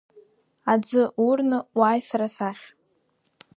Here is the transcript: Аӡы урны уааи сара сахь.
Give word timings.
Аӡы 0.71 1.03
урны 1.27 1.59
уааи 1.77 2.01
сара 2.09 2.27
сахь. 2.35 2.65